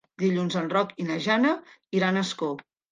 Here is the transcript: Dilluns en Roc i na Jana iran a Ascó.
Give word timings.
Dilluns 0.21 0.57
en 0.61 0.71
Roc 0.71 0.95
i 1.03 1.07
na 1.11 1.19
Jana 1.27 1.55
iran 2.01 2.17
a 2.23 2.29
Ascó. 2.29 2.55